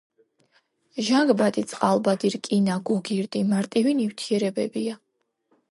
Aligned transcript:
ჟანგბადი, 1.09 1.65
წყალბადი, 1.73 2.33
რკინა, 2.37 2.79
გოგირდი 2.91 3.47
მარტივი 3.53 3.95
ნივთიერებებია. 4.03 4.99